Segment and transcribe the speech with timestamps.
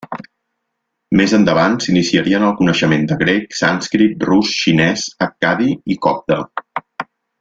[1.19, 6.41] Més endavant s'iniciaria en el coneixement de grec, sànscrit, rus, xinès, accadi i copte.